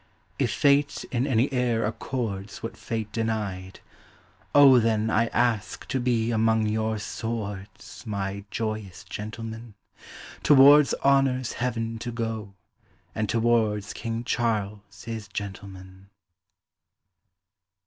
[0.39, 3.81] If Fate in any air accords What Fate denied,
[4.55, 9.75] O then I ask to be among your Swordes, My joyous gentlemen;
[10.41, 12.55] Towards Honour's heaven to goe,
[13.13, 16.09] and towards King Charles his gentlemen!